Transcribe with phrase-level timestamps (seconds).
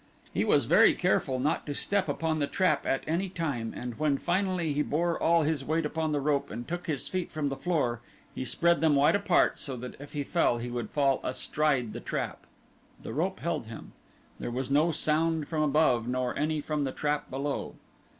[0.33, 4.17] He was very careful not to step upon the trap at any time and when
[4.17, 7.55] finally he bore all his weight upon the rope and took his feet from the
[7.55, 8.01] floor
[8.33, 11.99] he spread them wide apart so that if he fell he would fall astride the
[11.99, 12.47] trap.
[13.03, 13.91] The rope held him.
[14.39, 17.75] There was no sound from above, nor any from the trap below.